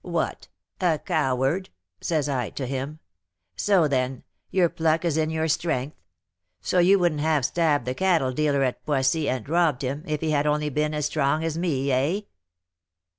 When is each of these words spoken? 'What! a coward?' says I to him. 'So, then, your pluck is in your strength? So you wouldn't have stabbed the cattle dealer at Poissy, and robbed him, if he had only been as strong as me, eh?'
'What! 0.03 0.47
a 0.79 0.97
coward?' 0.97 1.69
says 2.01 2.27
I 2.27 2.49
to 2.49 2.65
him. 2.65 2.97
'So, 3.55 3.87
then, 3.87 4.23
your 4.49 4.67
pluck 4.67 5.05
is 5.05 5.15
in 5.15 5.29
your 5.29 5.47
strength? 5.47 5.95
So 6.59 6.79
you 6.79 6.97
wouldn't 6.97 7.21
have 7.21 7.45
stabbed 7.45 7.85
the 7.85 7.93
cattle 7.93 8.31
dealer 8.31 8.63
at 8.63 8.83
Poissy, 8.83 9.29
and 9.29 9.47
robbed 9.47 9.83
him, 9.83 10.03
if 10.07 10.21
he 10.21 10.31
had 10.31 10.47
only 10.47 10.69
been 10.69 10.95
as 10.95 11.05
strong 11.05 11.43
as 11.43 11.55
me, 11.55 11.91
eh?' 11.91 12.21